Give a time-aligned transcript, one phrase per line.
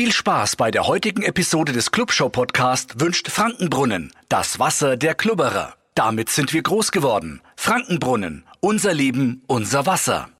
[0.00, 5.74] Viel Spaß bei der heutigen Episode des Clubshow Podcast wünscht Frankenbrunnen, das Wasser der Klubberer.
[5.94, 7.42] Damit sind wir groß geworden.
[7.54, 10.30] Frankenbrunnen, unser Leben, unser Wasser.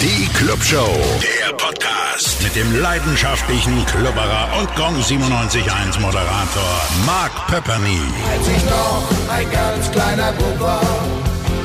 [0.00, 0.88] Die Clubshow,
[1.20, 8.00] der Podcast mit dem leidenschaftlichen Klubberer und Gong 97.1 Moderator Mark Pepperny.
[8.32, 11.04] Als ich noch ein ganz kleiner Bub war,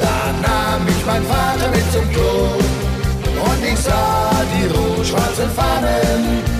[0.01, 2.59] da nahm mich mein Vater mit zum Klo.
[3.41, 6.50] Und ich sah die rot-schwarzen Fahnen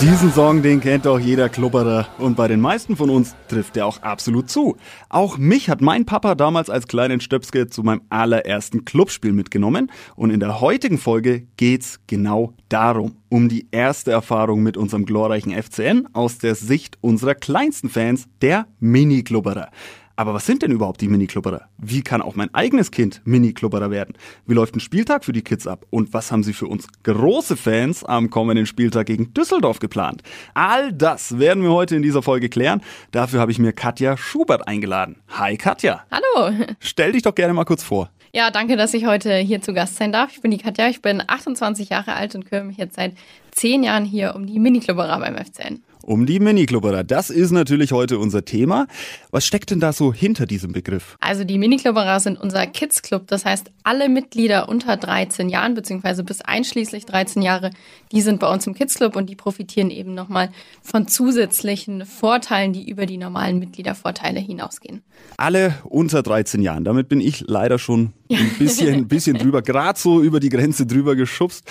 [0.00, 3.86] Diesen Song, den kennt auch jeder Klubberer und bei den meisten von uns trifft er
[3.86, 4.76] auch absolut zu.
[5.08, 10.30] Auch mich hat mein Papa damals als kleinen Stöpske zu meinem allerersten Clubspiel mitgenommen und
[10.30, 16.06] in der heutigen Folge geht's genau darum, um die erste Erfahrung mit unserem glorreichen FCN
[16.12, 19.70] aus der Sicht unserer kleinsten Fans, der Mini-Klubberer.
[20.16, 21.62] Aber was sind denn überhaupt die Mini-Klubberer?
[21.76, 24.14] Wie kann auch mein eigenes Kind Mini-Klubberer werden?
[24.46, 25.86] Wie läuft ein Spieltag für die Kids ab?
[25.90, 30.22] Und was haben sie für uns große Fans am kommenden Spieltag gegen Düsseldorf geplant?
[30.54, 32.80] All das werden wir heute in dieser Folge klären.
[33.10, 35.16] Dafür habe ich mir Katja Schubert eingeladen.
[35.30, 36.04] Hi Katja.
[36.12, 36.54] Hallo.
[36.78, 38.10] Stell dich doch gerne mal kurz vor.
[38.32, 40.30] Ja, danke, dass ich heute hier zu Gast sein darf.
[40.32, 43.14] Ich bin die Katja, ich bin 28 Jahre alt und kümmere mich jetzt seit
[43.50, 45.82] zehn Jahren hier um die Mini-Klubberer beim FCN.
[46.06, 47.02] Um die Mini-Klubberer.
[47.02, 48.86] Das ist natürlich heute unser Thema.
[49.30, 51.16] Was steckt denn da so hinter diesem Begriff?
[51.20, 53.26] Also die Mini-Klubberer sind unser Kids-Club.
[53.28, 57.70] Das heißt, alle Mitglieder unter 13 Jahren, beziehungsweise bis einschließlich 13 Jahre,
[58.12, 60.50] die sind bei uns im Kids-Club und die profitieren eben nochmal
[60.82, 65.02] von zusätzlichen Vorteilen, die über die normalen Mitgliedervorteile hinausgehen.
[65.38, 66.84] Alle unter 13 Jahren.
[66.84, 70.86] Damit bin ich leider schon ein bisschen, ein bisschen drüber, gerade so über die Grenze
[70.86, 71.64] drüber geschubst.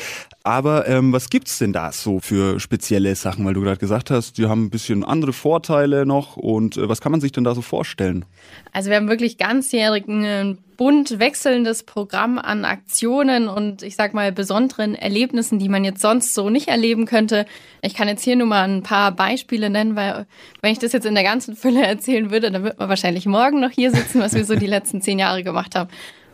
[0.43, 3.45] Aber ähm, was gibt's denn da so für spezielle Sachen?
[3.45, 6.37] Weil du gerade gesagt hast, die haben ein bisschen andere Vorteile noch.
[6.37, 8.23] Und äh, was kann man sich denn da so vorstellen?
[8.71, 14.31] Also wir haben wirklich ganzjährigen äh, bunt wechselndes Programm an Aktionen und ich sag mal
[14.31, 17.45] besonderen Erlebnissen, die man jetzt sonst so nicht erleben könnte.
[17.81, 20.25] Ich kann jetzt hier nur mal ein paar Beispiele nennen, weil
[20.61, 23.59] wenn ich das jetzt in der ganzen Fülle erzählen würde, dann wird man wahrscheinlich morgen
[23.59, 25.89] noch hier sitzen, was wir so die letzten zehn Jahre gemacht haben.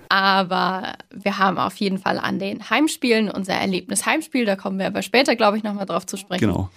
[0.10, 4.46] Aber wir haben auf jeden Fall an den Heimspielen unser Erlebnis Heimspiel.
[4.46, 6.48] Da kommen wir aber später, glaube ich, nochmal drauf zu sprechen.
[6.48, 6.70] Genau.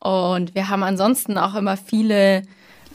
[0.00, 2.42] Und wir haben ansonsten auch immer viele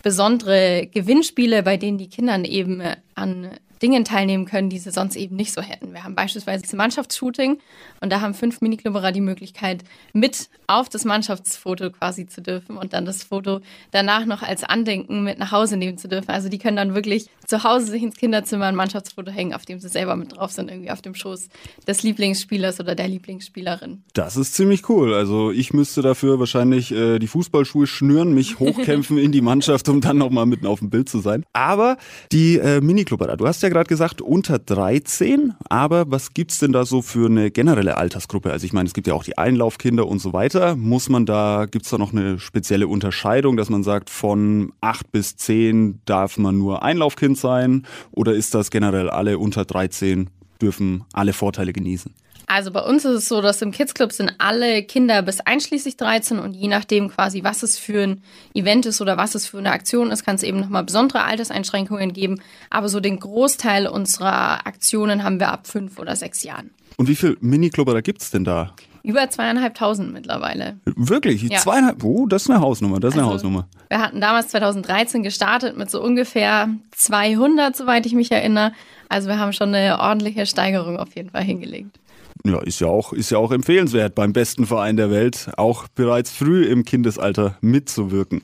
[0.03, 2.81] besondere Gewinnspiele, bei denen die Kindern eben
[3.15, 3.51] an
[3.81, 5.93] Dingen teilnehmen können, die sie sonst eben nicht so hätten.
[5.93, 7.59] Wir haben beispielsweise das Mannschaftsshooting
[8.01, 12.93] und da haben fünf Miniklubberer die Möglichkeit, mit auf das Mannschaftsfoto quasi zu dürfen und
[12.93, 16.31] dann das Foto danach noch als Andenken mit nach Hause nehmen zu dürfen.
[16.31, 19.79] Also die können dann wirklich zu Hause sich ins Kinderzimmer ein Mannschaftsfoto hängen, auf dem
[19.79, 21.49] sie selber mit drauf sind, irgendwie auf dem Schoß
[21.87, 24.03] des Lieblingsspielers oder der Lieblingsspielerin.
[24.13, 25.13] Das ist ziemlich cool.
[25.13, 30.01] Also ich müsste dafür wahrscheinlich äh, die Fußballschuhe schnüren, mich hochkämpfen in die Mannschaft, um
[30.01, 31.45] dann nochmal mitten auf dem Bild zu sein.
[31.53, 31.97] Aber
[32.31, 36.85] die äh, Miniklubberer, du hast ja gerade gesagt, unter 13, aber was gibt's denn da
[36.85, 38.51] so für eine generelle Altersgruppe?
[38.51, 40.75] Also ich meine, es gibt ja auch die Einlaufkinder und so weiter.
[40.75, 45.35] Muss man da, gibt's da noch eine spezielle Unterscheidung, dass man sagt, von 8 bis
[45.37, 47.85] 10 darf man nur Einlaufkind sein?
[48.11, 50.29] Oder ist das generell alle unter 13
[50.61, 52.13] dürfen alle Vorteile genießen?
[52.47, 55.97] Also bei uns ist es so, dass im Kids Club sind alle Kinder bis einschließlich
[55.97, 58.21] 13 und je nachdem quasi, was es für ein
[58.53, 62.13] Event ist oder was es für eine Aktion ist, kann es eben nochmal besondere Alterseinschränkungen
[62.13, 62.41] geben.
[62.69, 66.71] Aber so den Großteil unserer Aktionen haben wir ab fünf oder sechs Jahren.
[66.97, 68.73] Und wie viel Miniklubber gibt es denn da?
[69.03, 70.79] Über zweieinhalbtausend mittlerweile.
[70.85, 71.43] Wirklich?
[71.43, 71.59] Ja.
[71.59, 72.03] Zweieinhalb?
[72.03, 72.99] Oh, das ist eine Hausnummer.
[72.99, 73.67] Das ist eine Also, Hausnummer.
[73.89, 78.71] Wir hatten damals 2013 gestartet mit so ungefähr 200, soweit ich mich erinnere.
[79.07, 81.99] Also wir haben schon eine ordentliche Steigerung auf jeden Fall hingelegt.
[82.45, 86.29] Ja, ist ja auch, ist ja auch empfehlenswert, beim besten Verein der Welt auch bereits
[86.29, 88.43] früh im Kindesalter mitzuwirken.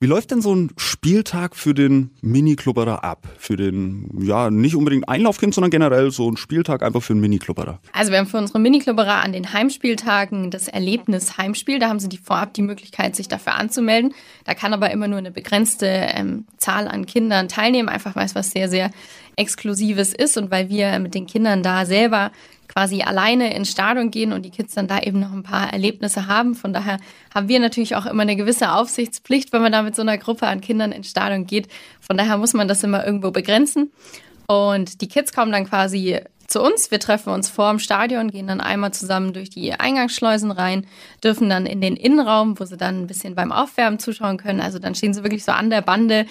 [0.00, 3.26] Wie läuft denn so ein Spieltag für den Mini-Klubberer ab?
[3.38, 7.78] Für den, ja, nicht unbedingt Einlaufkind, sondern generell so ein Spieltag einfach für einen Mini-Klubberer.
[7.92, 11.78] Also wir haben für unsere Miniklubberer an den Heimspieltagen das Erlebnis Heimspiel.
[11.78, 14.12] Da haben sie die vorab die Möglichkeit, sich dafür anzumelden.
[14.44, 18.34] Da kann aber immer nur eine begrenzte ähm, Zahl an Kindern teilnehmen, einfach weil es
[18.34, 18.90] was sehr, sehr
[19.36, 22.32] Exklusives ist und weil wir mit den Kindern da selber
[22.76, 26.26] quasi alleine ins Stadion gehen und die Kids dann da eben noch ein paar Erlebnisse
[26.26, 26.54] haben.
[26.54, 26.98] Von daher
[27.34, 30.46] haben wir natürlich auch immer eine gewisse Aufsichtspflicht, wenn man da mit so einer Gruppe
[30.46, 31.68] an Kindern ins Stadion geht.
[32.02, 33.92] Von daher muss man das immer irgendwo begrenzen.
[34.46, 36.90] Und die Kids kommen dann quasi zu uns.
[36.90, 40.86] Wir treffen uns vor dem Stadion, gehen dann einmal zusammen durch die Eingangsschleusen rein,
[41.24, 44.60] dürfen dann in den Innenraum, wo sie dann ein bisschen beim Aufwärmen zuschauen können.
[44.60, 46.26] Also dann stehen sie wirklich so an der Bande,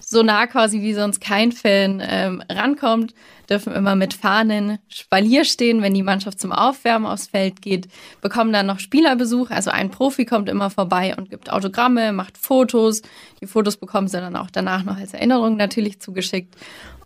[0.00, 3.14] so nah quasi wie sonst kein Fan ähm, rankommt,
[3.48, 7.88] dürfen immer mit Fahnen Spalier stehen, wenn die Mannschaft zum Aufwärmen aufs Feld geht,
[8.20, 9.50] bekommen dann noch Spielerbesuch.
[9.50, 13.02] Also ein Profi kommt immer vorbei und gibt Autogramme, macht Fotos.
[13.40, 16.54] Die Fotos bekommen sie dann auch danach noch als Erinnerung natürlich zugeschickt.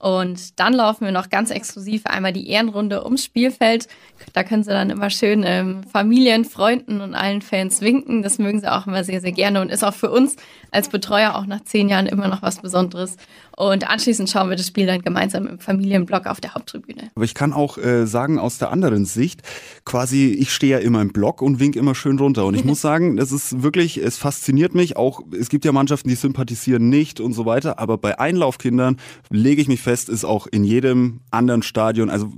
[0.01, 3.87] Und dann laufen wir noch ganz exklusiv einmal die Ehrenrunde ums Spielfeld.
[4.33, 8.23] Da können sie dann immer schön ähm, Familien, Freunden und allen Fans winken.
[8.23, 10.37] Das mögen sie auch immer sehr, sehr gerne und ist auch für uns
[10.71, 13.19] als Betreuer auch nach zehn Jahren immer noch was Besonderes.
[13.61, 17.11] Und anschließend schauen wir das Spiel dann gemeinsam im Familienblock auf der Haupttribüne.
[17.15, 19.43] Aber ich kann auch äh, sagen, aus der anderen Sicht,
[19.85, 22.47] quasi, ich stehe ja immer im Block und wink immer schön runter.
[22.47, 24.97] Und ich muss sagen, das ist wirklich, es fasziniert mich.
[24.97, 27.79] Auch, es gibt ja Mannschaften, die sympathisieren nicht und so weiter.
[27.79, 28.97] Aber bei Einlaufkindern
[29.29, 32.33] lege ich mich fest, ist auch in jedem anderen Stadion, also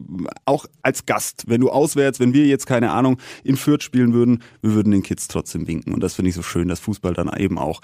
[0.45, 4.43] auch als Gast, wenn du auswärts, wenn wir jetzt, keine Ahnung, in Fürth spielen würden,
[4.61, 5.95] wir würden den Kids trotzdem winken.
[5.95, 7.81] Und das finde ich so schön, dass Fußball dann eben auch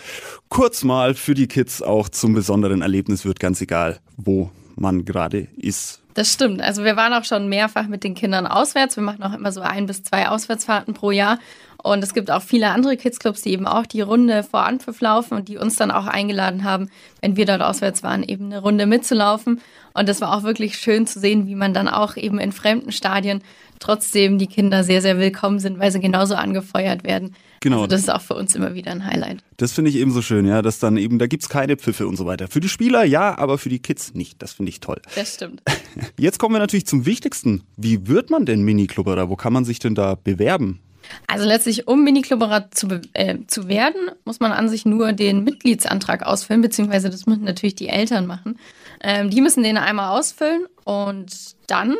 [0.49, 5.49] kurz mal für die Kids auch zum besonderen Erlebnis wird, ganz egal, wo man gerade
[5.57, 6.03] ist.
[6.15, 6.61] Das stimmt.
[6.61, 8.97] Also wir waren auch schon mehrfach mit den Kindern auswärts.
[8.97, 11.39] Wir machen auch immer so ein bis zwei Auswärtsfahrten pro Jahr.
[11.83, 15.35] Und es gibt auch viele andere Kidsclubs, die eben auch die Runde vor Anpfiff laufen
[15.35, 16.91] und die uns dann auch eingeladen haben,
[17.21, 19.61] wenn wir dort auswärts waren, eben eine Runde mitzulaufen.
[19.95, 22.91] Und das war auch wirklich schön zu sehen, wie man dann auch eben in fremden
[22.91, 23.43] Stadien
[23.79, 27.35] trotzdem die Kinder sehr, sehr willkommen sind, weil sie genauso angefeuert werden.
[27.61, 27.77] Genau.
[27.77, 29.39] Also das ist auch für uns immer wieder ein Highlight.
[29.57, 32.07] Das finde ich eben so schön, ja, dass dann eben, da gibt es keine Pfiffe
[32.07, 32.49] und so weiter.
[32.49, 34.43] Für die Spieler ja, aber für die Kids nicht.
[34.43, 35.01] Das finde ich toll.
[35.15, 35.63] Das stimmt.
[36.19, 37.63] Jetzt kommen wir natürlich zum Wichtigsten.
[37.77, 39.29] Wie wird man denn Mini-Klubberer?
[39.29, 40.81] Wo kann man sich denn da bewerben?
[41.27, 46.25] Also letztlich, um Mini-Klubberer zu, äh, zu werden, muss man an sich nur den Mitgliedsantrag
[46.25, 48.59] ausfüllen, beziehungsweise das müssen natürlich die Eltern machen.
[49.01, 51.33] Ähm, die müssen den einmal ausfüllen und
[51.67, 51.97] dann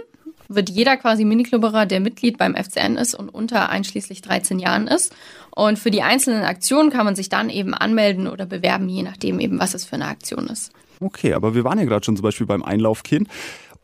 [0.49, 5.15] wird jeder quasi Miniklubberer, der Mitglied beim FCN ist und unter einschließlich 13 Jahren ist.
[5.51, 9.41] Und für die einzelnen Aktionen kann man sich dann eben anmelden oder bewerben, je nachdem
[9.41, 10.73] eben, was es für eine Aktion ist.
[11.01, 13.29] Okay, aber wir waren ja gerade schon zum Beispiel beim Einlaufkind.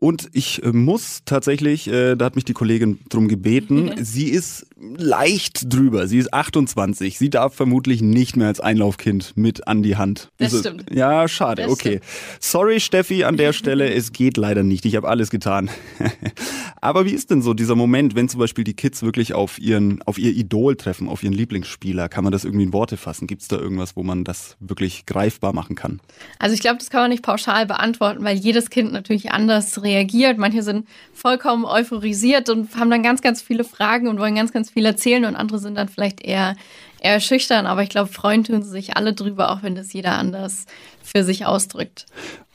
[0.05, 4.67] Und ich äh, muss tatsächlich, äh, da hat mich die Kollegin drum gebeten, sie ist
[4.77, 6.07] leicht drüber.
[6.07, 7.17] Sie ist 28.
[7.17, 10.31] Sie darf vermutlich nicht mehr als Einlaufkind mit an die Hand.
[10.37, 10.95] Das also, stimmt.
[10.95, 11.63] Ja, schade.
[11.63, 12.01] Das okay.
[12.03, 12.05] Stimmt.
[12.41, 13.95] Sorry, Steffi, an der Stelle.
[13.95, 14.85] es geht leider nicht.
[14.85, 15.71] Ich habe alles getan.
[16.83, 20.03] Aber wie ist denn so dieser Moment, wenn zum Beispiel die Kids wirklich auf ihren,
[20.03, 22.11] auf ihr Idol treffen, auf ihren Lieblingsspieler?
[22.11, 23.27] Kann man das irgendwie in Worte fassen?
[23.27, 26.01] Gibt es da irgendwas, wo man das wirklich greifbar machen kann?
[26.39, 29.94] Also ich glaube, das kann man nicht pauschal beantworten, weil jedes Kind natürlich anders reagiert.
[30.39, 34.71] Manche sind vollkommen euphorisiert und haben dann ganz, ganz viele Fragen und wollen ganz, ganz
[34.71, 36.57] viel erzählen und andere sind dann vielleicht eher,
[37.01, 37.67] eher schüchtern.
[37.67, 40.67] Aber ich glaube, freuen tun sie sich alle drüber, auch wenn das jeder anders
[41.03, 42.07] für sich ausdrückt.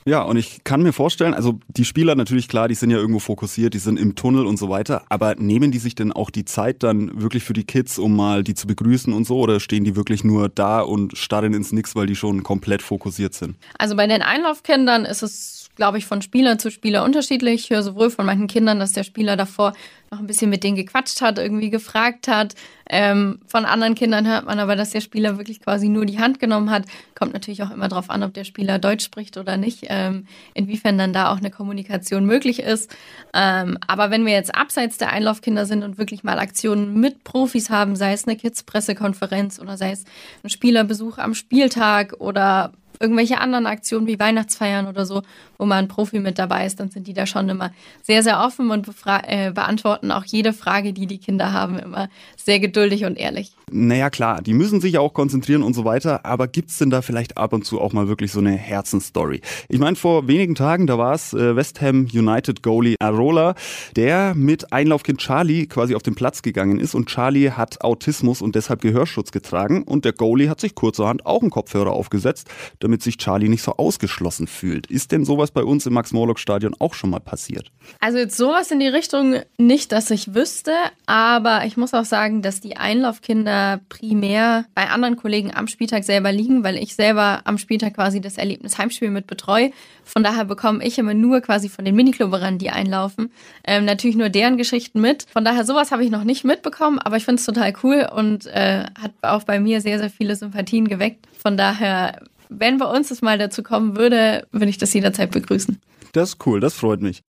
[0.05, 3.19] Ja, und ich kann mir vorstellen, also die Spieler natürlich klar, die sind ja irgendwo
[3.19, 6.45] fokussiert, die sind im Tunnel und so weiter, aber nehmen die sich denn auch die
[6.45, 9.83] Zeit dann wirklich für die Kids, um mal die zu begrüßen und so, oder stehen
[9.83, 13.55] die wirklich nur da und starren ins Nix, weil die schon komplett fokussiert sind?
[13.77, 17.63] Also bei den Einlaufkindern ist es glaube ich, von Spieler zu Spieler unterschiedlich.
[17.63, 19.71] Ich höre sowohl von manchen Kindern, dass der Spieler davor
[20.11, 22.53] noch ein bisschen mit denen gequatscht hat, irgendwie gefragt hat.
[22.89, 26.39] Ähm, von anderen Kindern hört man aber, dass der Spieler wirklich quasi nur die Hand
[26.39, 26.83] genommen hat.
[27.17, 30.97] Kommt natürlich auch immer darauf an, ob der Spieler Deutsch spricht oder nicht, ähm, inwiefern
[30.97, 32.93] dann da auch eine Kommunikation möglich ist.
[33.33, 37.69] Ähm, aber wenn wir jetzt abseits der Einlaufkinder sind und wirklich mal Aktionen mit Profis
[37.69, 40.03] haben, sei es eine Kids-Pressekonferenz oder sei es
[40.43, 45.23] ein Spielerbesuch am Spieltag oder irgendwelche anderen Aktionen wie Weihnachtsfeiern oder so,
[45.57, 48.41] wo mal ein Profi mit dabei ist, dann sind die da schon immer sehr, sehr
[48.41, 53.17] offen und äh, beantworten auch jede Frage, die die Kinder haben, immer sehr geduldig und
[53.17, 53.51] ehrlich.
[53.71, 57.37] Naja, klar, die müssen sich auch konzentrieren und so weiter, aber gibt's denn da vielleicht
[57.37, 59.41] ab und zu auch mal wirklich so eine Herzensstory?
[59.67, 63.55] Ich meine, vor wenigen Tagen, da war es äh, West Ham United Goalie Arola,
[63.95, 68.55] der mit Einlaufkind Charlie quasi auf den Platz gegangen ist und Charlie hat Autismus und
[68.55, 72.49] deshalb Gehörschutz getragen und der Goalie hat sich kurzerhand auch einen Kopfhörer aufgesetzt,
[72.79, 74.87] damit sich Charlie nicht so ausgeschlossen fühlt.
[74.87, 77.71] Ist denn sowas bei uns im Max-Morlock-Stadion auch schon mal passiert?
[77.99, 80.73] Also jetzt sowas in die Richtung nicht, dass ich wüsste,
[81.05, 83.58] aber ich muss auch sagen, dass die Einlaufkinder
[83.89, 88.37] primär bei anderen Kollegen am Spieltag selber liegen, weil ich selber am Spieltag quasi das
[88.37, 89.71] Erlebnis Heimspiel mit betreue.
[90.03, 93.31] Von daher bekomme ich immer nur quasi von den Miniklubberern, die einlaufen,
[93.65, 95.25] ähm, natürlich nur deren Geschichten mit.
[95.31, 98.45] Von daher sowas habe ich noch nicht mitbekommen, aber ich finde es total cool und
[98.47, 101.27] äh, hat auch bei mir sehr, sehr viele Sympathien geweckt.
[101.37, 105.79] Von daher wenn bei uns es mal dazu kommen würde, würde ich das jederzeit begrüßen.
[106.13, 107.21] Das ist cool, das freut mich.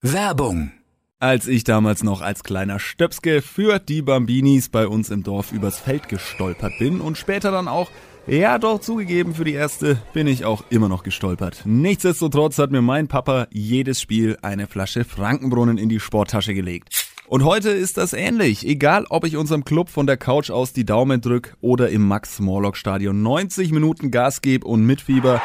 [0.00, 0.72] Werbung.
[1.22, 5.78] Als ich damals noch als kleiner Stöpske für die Bambinis bei uns im Dorf übers
[5.78, 7.92] Feld gestolpert bin und später dann auch,
[8.26, 11.62] ja doch zugegeben, für die erste bin ich auch immer noch gestolpert.
[11.64, 17.06] Nichtsdestotrotz hat mir mein Papa jedes Spiel eine Flasche Frankenbrunnen in die Sporttasche gelegt.
[17.28, 18.66] Und heute ist das ähnlich.
[18.66, 23.22] Egal, ob ich unserem Club von der Couch aus die Daumen drück oder im Max-Morlock-Stadion
[23.22, 25.40] 90 Minuten Gas gebe und mitfieber.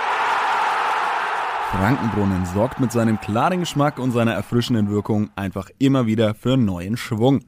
[1.72, 6.96] Frankenbrunnen sorgt mit seinem klaren Geschmack und seiner erfrischenden Wirkung einfach immer wieder für neuen
[6.98, 7.44] Schwung.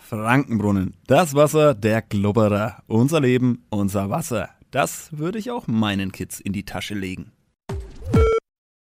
[0.00, 2.82] Frankenbrunnen, das Wasser der Glubberer.
[2.86, 4.50] Unser Leben, unser Wasser.
[4.70, 7.33] Das würde ich auch meinen Kids in die Tasche legen.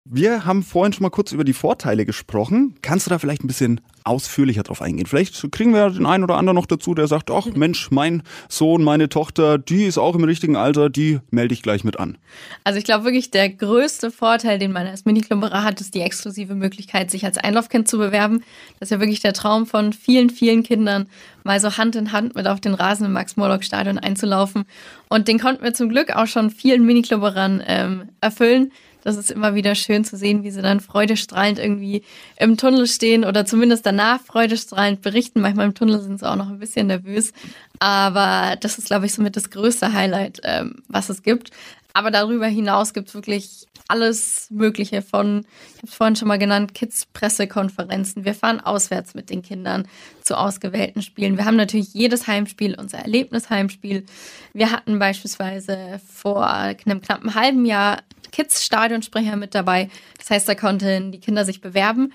[0.08, 2.76] Wir haben vorhin schon mal kurz über die Vorteile gesprochen.
[2.80, 5.06] Kannst du da vielleicht ein bisschen ausführlicher drauf eingehen?
[5.06, 8.84] Vielleicht kriegen wir den einen oder anderen noch dazu, der sagt, ach Mensch, mein Sohn,
[8.84, 12.18] meine Tochter, die ist auch im richtigen Alter, die melde ich gleich mit an.
[12.62, 16.54] Also ich glaube wirklich, der größte Vorteil, den man als Miniklubberer hat, ist die exklusive
[16.54, 18.44] Möglichkeit, sich als Einlaufkind zu bewerben.
[18.78, 21.08] Das ist ja wirklich der Traum von vielen, vielen Kindern,
[21.42, 24.66] mal so Hand in Hand mit auf den Rasen im Max-Morlock-Stadion einzulaufen.
[25.08, 28.70] Und den konnten wir zum Glück auch schon vielen Miniklubberern ähm, erfüllen
[29.06, 32.02] das ist immer wieder schön zu sehen, wie sie dann freudestrahlend irgendwie
[32.38, 35.40] im Tunnel stehen oder zumindest danach freudestrahlend berichten.
[35.40, 37.32] Manchmal im Tunnel sind sie auch noch ein bisschen nervös.
[37.78, 41.50] Aber das ist, glaube ich, somit das größte Highlight, ähm, was es gibt.
[41.92, 46.38] Aber darüber hinaus gibt es wirklich alles Mögliche von, ich habe es vorhin schon mal
[46.38, 48.25] genannt, Kids-Pressekonferenzen.
[48.25, 49.86] Wir fahren auswärts mit den Kindern
[50.20, 51.36] zu ausgewählten Spielen.
[51.36, 54.04] Wir haben natürlich jedes Heimspiel unser Erlebnisheimspiel.
[54.52, 58.02] Wir hatten beispielsweise vor einem knappen halben Jahr
[58.33, 59.88] Kids-Stadionsprecher mit dabei.
[60.18, 62.12] Das heißt, da konnten die Kinder sich bewerben,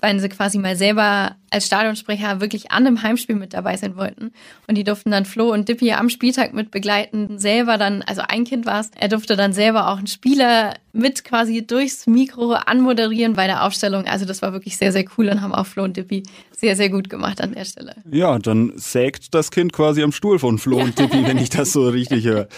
[0.00, 4.32] weil sie quasi mal selber als Stadionsprecher wirklich an einem Heimspiel mit dabei sein wollten.
[4.66, 7.38] Und die durften dann Flo und Dippy am Spieltag mit begleiten.
[7.38, 11.24] Selber dann, also ein Kind war es, er durfte dann selber auch einen Spieler mit
[11.24, 14.04] quasi durchs Mikro anmoderieren bei der Aufstellung.
[14.06, 16.90] Also das war wirklich sehr, sehr cool und haben auch Flo und Dippy sehr, sehr
[16.90, 17.94] gut gemacht an der Stelle.
[18.10, 21.72] Ja, dann sägt das Kind quasi am Stuhl von Flo und Dippy, wenn ich das
[21.72, 22.48] so richtig höre.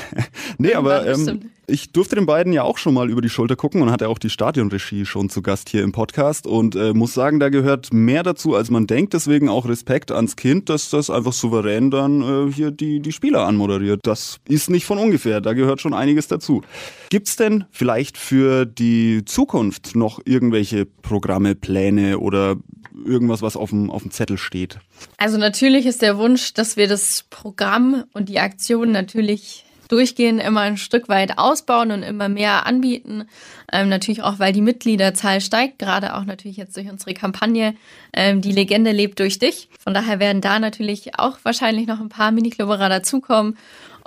[0.58, 3.80] nee, aber ähm, ich durfte den beiden ja auch schon mal über die Schulter gucken
[3.82, 7.40] und hatte auch die Stadionregie schon zu Gast hier im Podcast und äh, muss sagen,
[7.40, 9.14] da gehört mehr dazu, als man denkt.
[9.14, 13.46] Deswegen auch Respekt ans Kind, dass das einfach souverän dann äh, hier die, die Spieler
[13.46, 14.00] anmoderiert.
[14.02, 16.62] Das ist nicht von ungefähr, da gehört schon einiges dazu.
[17.08, 22.56] Gibt's denn vielleicht für die Zukunft noch irgendwelche Programme, Pläne oder
[23.04, 24.78] irgendwas, was auf dem, auf dem Zettel steht?
[25.16, 30.60] Also natürlich ist der Wunsch, dass wir das Programm und die Aktion natürlich durchgehend immer
[30.60, 33.24] ein Stück weit ausbauen und immer mehr anbieten.
[33.72, 37.74] Ähm, natürlich auch, weil die Mitgliederzahl steigt, gerade auch natürlich jetzt durch unsere Kampagne
[38.12, 39.68] ähm, Die Legende lebt durch dich.
[39.78, 43.56] Von daher werden da natürlich auch wahrscheinlich noch ein paar Miniklubberer dazukommen.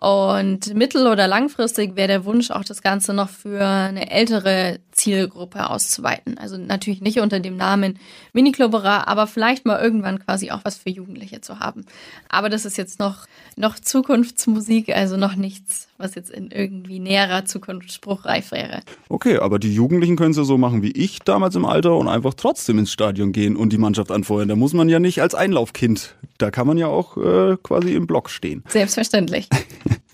[0.03, 5.69] Und mittel- oder langfristig wäre der Wunsch, auch das Ganze noch für eine ältere Zielgruppe
[5.69, 6.37] auszuweiten.
[6.37, 7.99] Also natürlich nicht unter dem Namen
[8.33, 11.85] Miniklubberer, aber vielleicht mal irgendwann quasi auch was für Jugendliche zu haben.
[12.29, 17.45] Aber das ist jetzt noch, noch Zukunftsmusik, also noch nichts, was jetzt in irgendwie näherer
[17.45, 18.81] Zukunft spruchreif wäre.
[19.09, 22.07] Okay, aber die Jugendlichen können es ja so machen wie ich damals im Alter und
[22.07, 24.47] einfach trotzdem ins Stadion gehen und die Mannschaft anfeuern.
[24.47, 28.07] Da muss man ja nicht als Einlaufkind, da kann man ja auch äh, quasi im
[28.07, 28.63] Block stehen.
[28.67, 29.49] Selbstverständlich.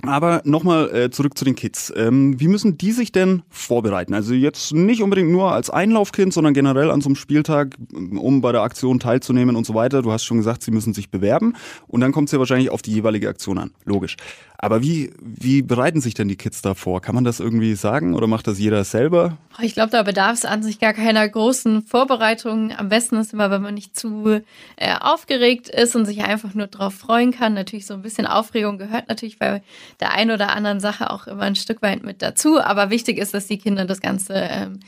[0.03, 1.91] Aber nochmal äh, zurück zu den Kids.
[1.95, 4.13] Ähm, wie müssen die sich denn vorbereiten?
[4.13, 8.51] Also jetzt nicht unbedingt nur als Einlaufkind, sondern generell an so einem Spieltag, um bei
[8.51, 10.01] der Aktion teilzunehmen und so weiter.
[10.01, 11.55] Du hast schon gesagt, sie müssen sich bewerben
[11.88, 13.71] und dann kommt es ja wahrscheinlich auf die jeweilige Aktion an.
[13.85, 14.17] Logisch.
[14.61, 17.01] Aber wie, wie bereiten sich denn die Kids da vor?
[17.01, 19.37] Kann man das irgendwie sagen oder macht das jeder selber?
[19.61, 22.73] Ich glaube, da bedarf es an sich gar keiner großen Vorbereitung.
[22.75, 24.41] Am besten ist immer, wenn man nicht zu
[24.75, 27.53] äh, aufgeregt ist und sich einfach nur drauf freuen kann.
[27.53, 29.61] Natürlich so ein bisschen Aufregung gehört natürlich bei
[30.01, 32.59] der einen oder anderen Sache auch immer ein Stück weit mit dazu.
[32.59, 34.81] Aber wichtig ist, dass die Kinder das Ganze ähm,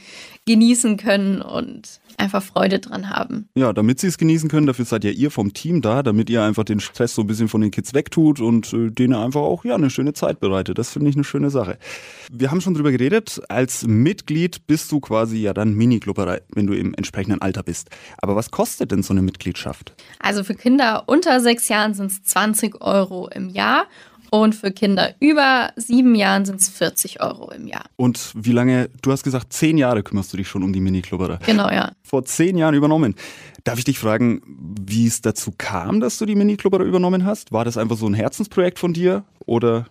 [0.46, 3.50] genießen können und einfach Freude dran haben.
[3.56, 6.44] Ja, damit sie es genießen können, dafür seid ja ihr vom Team da, damit ihr
[6.44, 9.66] einfach den Stress so ein bisschen von den Kids wegtut und äh, denen einfach auch
[9.66, 10.78] ja eine schöne Zeit bereitet.
[10.78, 11.78] Das finde ich eine schöne Sache.
[12.32, 16.74] Wir haben schon drüber geredet, als Mitglied bist du quasi ja dann Mini-Klubberer, wenn du
[16.74, 17.90] im entsprechenden Alter bist.
[18.20, 19.94] Aber was kostet denn so eine Mitgliedschaft?
[20.20, 23.88] Also für Kinder unter sechs Jahren sind es 20 Euro im Jahr
[24.32, 27.84] und für Kinder über sieben Jahren sind es 40 Euro im Jahr.
[27.98, 31.40] Und wie lange, du hast gesagt, zehn Jahre kümmerst du dich schon um die Mini-Klubberer.
[31.46, 31.92] Genau, ja.
[32.02, 33.16] Vor zehn Jahren übernommen.
[33.66, 37.52] Darf ich dich fragen, wie es dazu kam, dass du die Mini-Klubberer übernommen hast?
[37.52, 39.86] War das einfach so ein Herzensprojekt von dir oder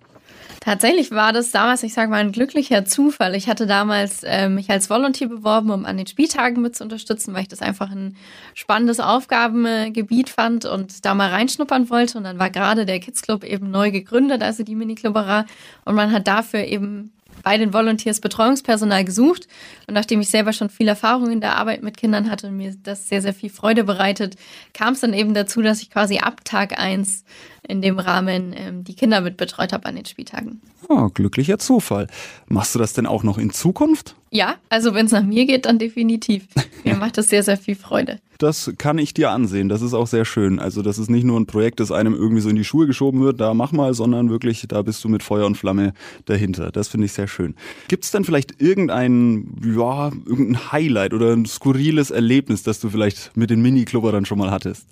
[0.60, 3.34] Tatsächlich war das damals, ich sage mal, ein glücklicher Zufall.
[3.34, 7.32] Ich hatte damals äh, mich als Volunteer beworben, um an den Spieltagen mit zu unterstützen,
[7.32, 8.14] weil ich das einfach ein
[8.54, 12.18] spannendes Aufgabengebiet fand und da mal reinschnuppern wollte.
[12.18, 15.46] Und dann war gerade der Kids Club eben neu gegründet, also die Mini-Clubberer.
[15.86, 17.10] Und man hat dafür eben
[17.42, 19.48] bei den Volunteers Betreuungspersonal gesucht.
[19.86, 22.74] Und nachdem ich selber schon viel Erfahrung in der Arbeit mit Kindern hatte und mir
[22.82, 24.36] das sehr, sehr viel Freude bereitet,
[24.74, 27.24] kam es dann eben dazu, dass ich quasi ab Tag eins
[27.66, 30.60] in dem Rahmen ähm, die Kinder mit betreut habe an den Spieltagen.
[30.88, 32.06] Oh, glücklicher Zufall.
[32.48, 34.16] Machst du das denn auch noch in Zukunft?
[34.32, 36.46] Ja, also wenn es nach mir geht, dann definitiv.
[36.84, 38.18] Mir macht das sehr, sehr viel Freude.
[38.40, 39.68] Das kann ich dir ansehen.
[39.68, 40.60] Das ist auch sehr schön.
[40.60, 43.20] Also, das ist nicht nur ein Projekt, das einem irgendwie so in die Schuhe geschoben
[43.20, 45.92] wird, da mach mal, sondern wirklich, da bist du mit Feuer und Flamme
[46.24, 46.72] dahinter.
[46.72, 47.54] Das finde ich sehr schön.
[47.88, 53.36] Gibt es denn vielleicht irgendein, ja, irgendein Highlight oder ein skurriles Erlebnis, das du vielleicht
[53.36, 54.86] mit den Mini-Klubberern schon mal hattest?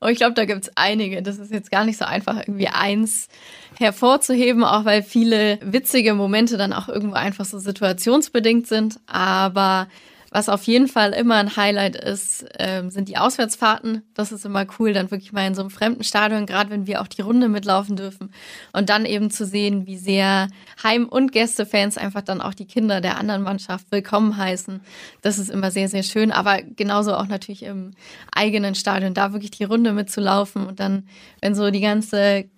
[0.00, 1.20] Oh, ich glaube, da gibt es einige.
[1.20, 3.28] Das ist jetzt gar nicht so einfach, irgendwie eins
[3.76, 8.98] hervorzuheben, auch weil viele witzige Momente dann auch irgendwo einfach so situationsbedingt sind.
[9.06, 9.88] Aber
[10.30, 14.02] was auf jeden Fall immer ein Highlight ist, ähm, sind die Auswärtsfahrten.
[14.14, 17.00] Das ist immer cool, dann wirklich mal in so einem fremden Stadion, gerade wenn wir
[17.00, 18.30] auch die Runde mitlaufen dürfen.
[18.72, 20.48] Und dann eben zu sehen, wie sehr
[20.82, 24.80] Heim- und Gästefans einfach dann auch die Kinder der anderen Mannschaft willkommen heißen.
[25.22, 26.30] Das ist immer sehr, sehr schön.
[26.30, 27.92] Aber genauso auch natürlich im
[28.32, 31.08] eigenen Stadion, da wirklich die Runde mitzulaufen und dann,
[31.40, 32.48] wenn so die ganze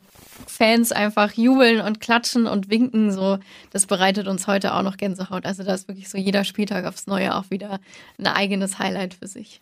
[0.47, 3.39] Fans einfach jubeln und klatschen und winken, so,
[3.71, 5.47] das bereitet uns heute auch noch Gänsehaut.
[5.47, 7.81] Also da ist wirklich so jeder Spieltag aufs Neue auch wieder
[8.19, 9.61] ein eigenes Highlight für sich.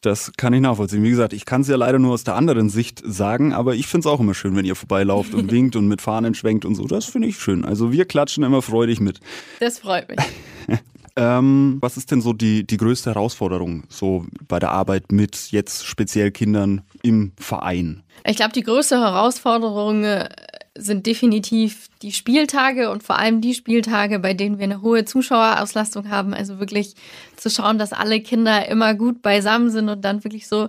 [0.00, 1.02] Das kann ich nachvollziehen.
[1.02, 3.86] Wie gesagt, ich kann es ja leider nur aus der anderen Sicht sagen, aber ich
[3.86, 6.74] finde es auch immer schön, wenn ihr vorbeilauft und winkt und mit Fahnen schwenkt und
[6.74, 6.86] so.
[6.86, 7.64] Das finde ich schön.
[7.64, 9.20] Also wir klatschen immer freudig mit.
[9.60, 10.18] Das freut mich.
[11.18, 15.84] Ähm, was ist denn so die, die größte Herausforderung so bei der Arbeit mit jetzt
[15.84, 18.02] speziell Kindern im Verein?
[18.26, 20.28] Ich glaube, die größte Herausforderung äh,
[20.76, 26.08] sind definitiv die Spieltage und vor allem die Spieltage, bei denen wir eine hohe Zuschauerauslastung
[26.08, 26.34] haben.
[26.34, 26.94] Also wirklich
[27.36, 30.68] zu schauen, dass alle Kinder immer gut beisammen sind und dann wirklich so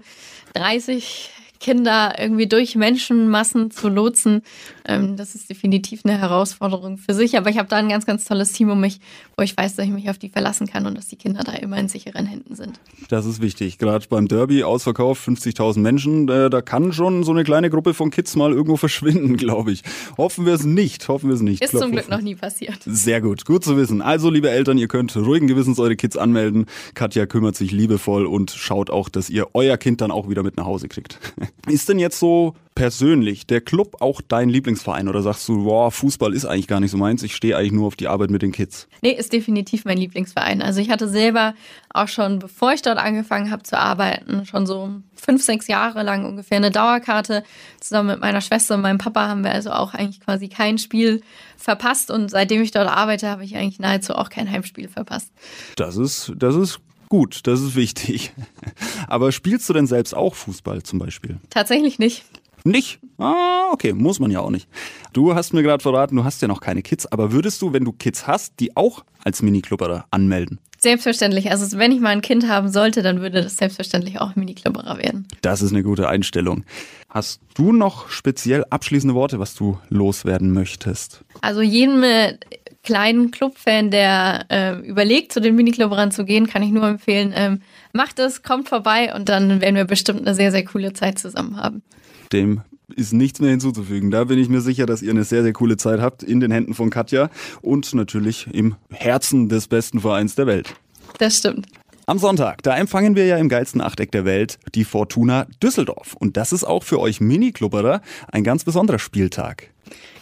[0.54, 4.42] 30 Kinder irgendwie durch Menschenmassen zu lotsen,
[4.90, 7.38] ähm, das ist definitiv eine Herausforderung für sich.
[7.38, 9.00] Aber ich habe da ein ganz, ganz tolles Team um mich,
[9.38, 11.54] wo ich weiß, dass ich mich auf die verlassen kann und dass die Kinder da
[11.54, 12.80] immer in sicheren Händen sind.
[13.10, 13.78] Das ist wichtig.
[13.78, 18.10] Gerade beim Derby, Ausverkauf, 50.000 Menschen, äh, da kann schon so eine kleine Gruppe von
[18.10, 19.84] Kids mal irgendwo verschwinden, glaube ich.
[20.18, 21.62] Hoffen wir es nicht, hoffen wir es nicht.
[21.62, 22.80] Ist Klopf zum Glück noch nie passiert.
[22.86, 24.02] Sehr gut, gut zu wissen.
[24.02, 26.66] Also, liebe Eltern, ihr könnt ruhigen Gewissens eure Kids anmelden.
[26.96, 30.58] Katja kümmert sich liebevoll und schaut auch, dass ihr euer Kind dann auch wieder mit
[30.58, 31.20] nach Hause kriegt.
[31.68, 36.34] Ist denn jetzt so persönlich der Club auch dein Lieblingsverein oder sagst du, boah, Fußball
[36.34, 38.54] ist eigentlich gar nicht so meins, ich stehe eigentlich nur auf die Arbeit mit den
[38.54, 38.88] Kids?
[39.02, 40.62] Nee, ist definitiv mein Lieblingsverein.
[40.62, 41.56] Also ich hatte selber
[41.94, 46.24] auch schon, bevor ich dort angefangen habe zu arbeiten, schon so fünf, sechs Jahre lang
[46.24, 47.44] ungefähr eine Dauerkarte.
[47.82, 51.22] Zusammen mit meiner Schwester und meinem Papa haben wir also auch eigentlich quasi kein Spiel
[51.58, 55.34] verpasst und seitdem ich dort arbeite, habe ich eigentlich nahezu auch kein Heimspiel verpasst.
[55.76, 58.32] Das ist, das ist Gut, das ist wichtig.
[59.08, 61.38] Aber spielst du denn selbst auch Fußball zum Beispiel?
[61.50, 62.24] Tatsächlich nicht.
[62.70, 63.00] Nicht?
[63.18, 64.68] Ah, okay, muss man ja auch nicht.
[65.12, 67.84] Du hast mir gerade verraten, du hast ja noch keine Kids, aber würdest du, wenn
[67.84, 70.60] du Kids hast, die auch als Mini-Klubberer anmelden?
[70.78, 71.52] Selbstverständlich.
[71.52, 75.28] Also wenn ich mal ein Kind haben sollte, dann würde das selbstverständlich auch Mini-Klubberer werden.
[75.42, 76.64] Das ist eine gute Einstellung.
[77.10, 81.26] Hast du noch speziell abschließende Worte, was du loswerden möchtest?
[81.42, 82.38] Also jedem äh,
[82.84, 87.62] kleinen Clubfan, der äh, überlegt, zu den Mini-Klubberern zu gehen, kann ich nur empfehlen, ähm,
[87.94, 91.58] macht es, kommt vorbei und dann werden wir bestimmt eine sehr, sehr coole Zeit zusammen
[91.58, 91.82] haben.
[92.32, 92.62] Dem
[92.96, 94.12] ist nichts mehr hinzuzufügen.
[94.12, 96.52] Da bin ich mir sicher, dass ihr eine sehr, sehr coole Zeit habt in den
[96.52, 97.30] Händen von Katja
[97.62, 100.74] und natürlich im Herzen des besten Vereins der Welt.
[101.18, 101.68] Das stimmt.
[102.06, 106.16] Am Sonntag, da empfangen wir ja im geilsten Achteck der Welt die Fortuna Düsseldorf.
[106.16, 109.70] Und das ist auch für euch Mini-Klubberer ein ganz besonderer Spieltag.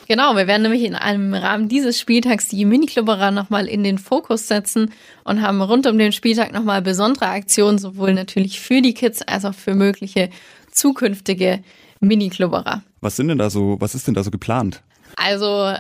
[0.10, 4.50] Genau, wir werden nämlich in einem Rahmen dieses Spieltags die Mini-Klubberer nochmal in den Fokus
[4.50, 4.91] setzen
[5.24, 9.46] und haben rund um den Spieltag nochmal besondere Aktionen, sowohl natürlich für die Kids als
[9.46, 10.30] auch für mögliche
[10.72, 11.62] zukünftige
[12.00, 12.84] Mini-Klubberer.
[13.02, 14.82] Was sind denn da so, was ist denn da so geplant?
[15.16, 15.74] Also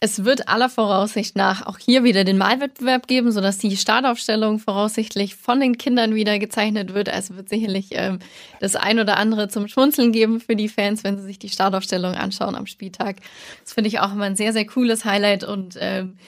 [0.00, 5.34] es wird aller Voraussicht nach auch hier wieder den Malwettbewerb geben, sodass die Startaufstellung voraussichtlich
[5.34, 7.08] von den Kindern wieder gezeichnet wird.
[7.08, 8.18] Also wird sicherlich ähm,
[8.60, 12.14] das ein oder andere zum Schmunzeln geben für die Fans, wenn sie sich die Startaufstellung
[12.14, 13.16] anschauen am Spieltag.
[13.62, 16.18] Das finde ich auch immer ein sehr, sehr cooles Highlight und ähm,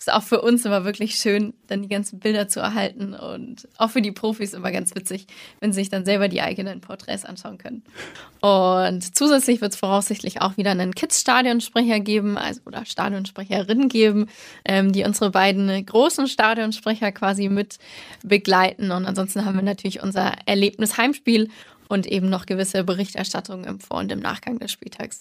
[0.00, 3.90] ist auch für uns immer wirklich schön, dann die ganzen Bilder zu erhalten und auch
[3.90, 5.26] für die Profis immer ganz witzig,
[5.60, 7.82] wenn sie sich dann selber die eigenen Porträts anschauen können.
[8.40, 14.28] Und zusätzlich wird es voraussichtlich auch wieder einen Kids-Stadionsprecher geben, also oder Stadionsprecherinnen geben,
[14.64, 17.78] ähm, die unsere beiden großen Stadionsprecher quasi mit
[18.22, 18.92] begleiten.
[18.92, 21.50] Und ansonsten haben wir natürlich unser Erlebnis-Heimspiel
[21.88, 25.18] und eben noch gewisse Berichterstattungen im Vor- und im Nachgang des Spieltags.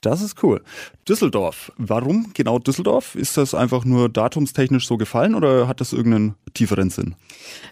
[0.00, 0.62] Das ist cool.
[1.08, 1.72] Düsseldorf.
[1.76, 3.14] Warum genau Düsseldorf?
[3.14, 7.14] Ist das einfach nur datumstechnisch so gefallen oder hat das irgendeinen tieferen Sinn?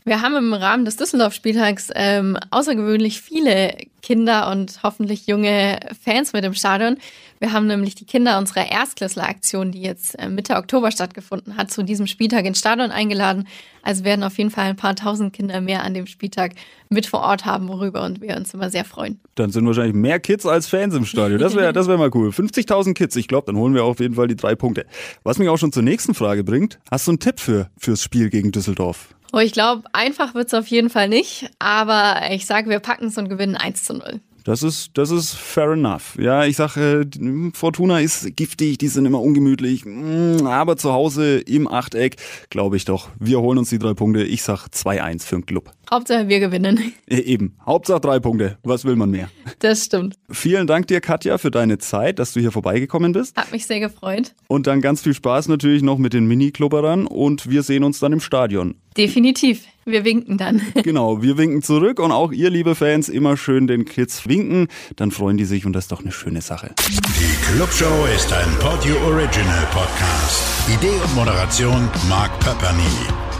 [0.05, 6.45] Wir haben im Rahmen des Düsseldorf-Spieltags ähm, außergewöhnlich viele Kinder und hoffentlich junge Fans mit
[6.45, 6.97] im Stadion.
[7.41, 11.83] Wir haben nämlich die Kinder unserer Erstklässler-Aktion, die jetzt äh, Mitte Oktober stattgefunden hat, zu
[11.83, 13.47] diesem Spieltag ins Stadion eingeladen.
[13.83, 16.53] Also werden auf jeden Fall ein paar tausend Kinder mehr an dem Spieltag
[16.89, 19.21] mit vor Ort haben, worüber und wir uns immer sehr freuen.
[19.35, 21.39] Dann sind wahrscheinlich mehr Kids als Fans im Stadion.
[21.39, 22.31] Das wäre das wär mal cool.
[22.31, 24.87] 50.000 Kids, ich glaube, dann holen wir auf jeden Fall die drei Punkte.
[25.23, 26.79] Was mich auch schon zur nächsten Frage bringt.
[26.91, 29.15] Hast du einen Tipp für fürs Spiel gegen Düsseldorf?
[29.33, 33.07] Oh, ich glaube, einfach wird es auf jeden Fall nicht, aber ich sage, wir packen
[33.09, 34.21] es und gewinnen 1 zu 0.
[34.49, 36.17] Das ist, das ist fair enough.
[36.19, 39.85] Ja, ich sage, äh, Fortuna ist giftig, die sind immer ungemütlich.
[39.85, 42.17] Mm, aber zu Hause im Achteck
[42.49, 43.11] glaube ich doch.
[43.21, 44.25] Wir holen uns die drei Punkte.
[44.25, 45.71] Ich sag 2-1 für den Club.
[45.91, 46.95] Hauptsache wir gewinnen.
[47.07, 47.59] Eben.
[47.67, 48.57] Hauptsache drei Punkte.
[48.63, 49.29] Was will man mehr?
[49.59, 50.17] Das stimmt.
[50.31, 53.37] Vielen Dank dir, Katja, für deine Zeit, dass du hier vorbeigekommen bist.
[53.37, 54.35] Hat mich sehr gefreut.
[54.47, 58.15] Und dann ganz viel Spaß natürlich noch mit den Mini-Klubberern und wir sehen uns dann
[58.15, 58.77] im Stadion.
[58.97, 59.65] Definitiv.
[59.91, 60.61] Wir winken dann.
[60.89, 64.69] Genau, wir winken zurück und auch ihr, liebe Fans, immer schön den Kids winken.
[64.97, 66.75] Dann freuen die sich und das ist doch eine schöne Sache.
[66.89, 70.43] Die Clubshow ist ein Podio Original Podcast.
[70.69, 72.83] Idee und Moderation Mark Pepperny.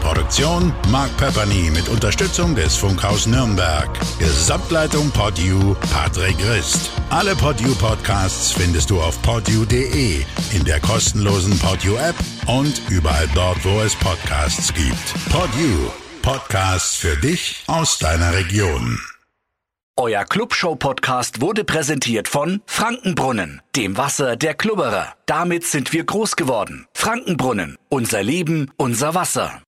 [0.01, 3.89] Produktion Mark Pepperny mit Unterstützung des Funkhaus Nürnberg.
[4.19, 6.91] Gesamtleitung Podio Patrick Rist.
[7.09, 10.21] Alle Podio Podcasts findest du auf podio.de,
[10.53, 12.15] in der kostenlosen Podio App
[12.47, 15.13] und überall dort, wo es Podcasts gibt.
[15.29, 16.08] Podio.
[16.21, 18.99] Podcasts für dich aus deiner Region.
[19.95, 25.13] Euer Clubshow-Podcast wurde präsentiert von Frankenbrunnen, dem Wasser der Klubberer.
[25.25, 26.87] Damit sind wir groß geworden.
[26.93, 29.51] Frankenbrunnen, unser Leben, unser Wasser.